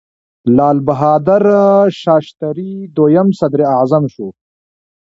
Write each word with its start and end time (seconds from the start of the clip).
لال 0.55 0.77
بهادر 0.87 1.43
شاستري 2.01 2.73
دویم 2.95 3.27
صدراعظم 3.39 4.03
شو. 4.13 4.27